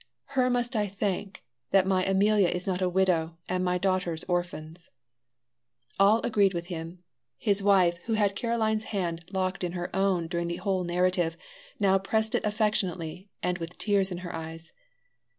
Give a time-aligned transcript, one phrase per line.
[0.33, 4.89] Her must I thank that my Amelia is not a widow and my daughters orphans."
[5.99, 7.03] All agreed with him.
[7.37, 11.37] His wife, who had Caroline's hand locked in her own during the whole narrative,
[11.79, 14.73] now pressed it affectionately and with tears in her eyes.